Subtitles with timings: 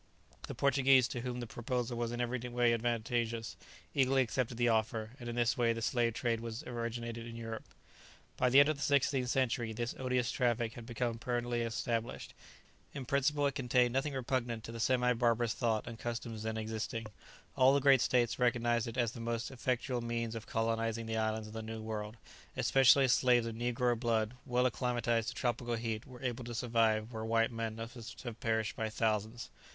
[0.47, 3.55] The Portuguese, to whom the proposal was in every way advantageous,
[3.93, 7.65] eagerly accepted the offer; and in this way the slave trade was originated in Europe.
[8.35, 12.33] By the end of the sixteenth century this odious traffic had become permanently established;
[12.95, 17.05] in principle it contained nothing repugnant to the semi barbarous thought and customs then existing;
[17.55, 21.47] all the great states recognized it as the most effectual means of colonizing the islands
[21.47, 22.17] of the New World,
[22.57, 27.13] especially as slaves of negro blood, well acclimatized to tropical heat, were able to survive
[27.13, 29.51] where white men must have perished by thousands.